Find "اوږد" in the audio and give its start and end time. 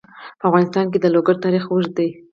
1.69-1.91